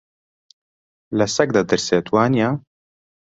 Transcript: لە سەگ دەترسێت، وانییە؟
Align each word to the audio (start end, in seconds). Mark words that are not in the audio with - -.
لە 1.17 1.25
سەگ 1.35 1.49
دەترسێت، 1.55 2.05
وانییە؟ 2.09 2.49